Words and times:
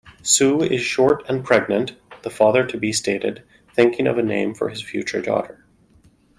"Sue 0.23 0.63
is 0.63 0.81
short 0.81 1.21
and 1.29 1.45
pregnant", 1.45 1.95
the 2.23 2.31
father-to-be 2.31 2.91
stated, 2.91 3.43
thinking 3.75 4.07
of 4.07 4.17
a 4.17 4.23
name 4.23 4.55
for 4.55 4.69
his 4.69 4.81
future 4.81 5.21
daughter. 5.21 5.63